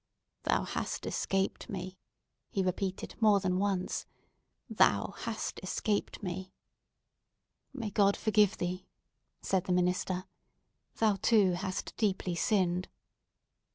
[0.45, 1.99] "Thou hast escaped me!"
[2.49, 4.07] he repeated more than once.
[4.67, 6.55] "Thou hast escaped me!"
[7.71, 8.87] "May God forgive thee!"
[9.43, 10.25] said the minister.
[10.95, 12.87] "Thou, too, hast deeply sinned!"